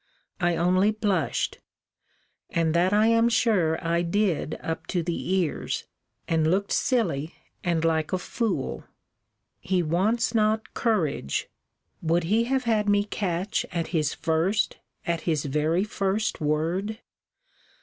[0.39, 1.59] I only blushed;
[2.49, 5.85] and that I am sure I did up to the ears;
[6.27, 8.83] and looked silly, and like a fool.
[9.59, 11.49] He wants not courage.
[12.01, 16.97] Would he have had me catch at his first, at his very first word?